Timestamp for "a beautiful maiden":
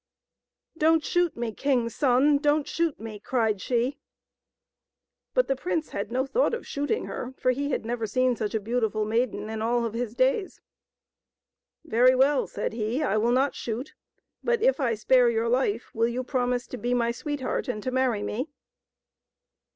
8.55-9.47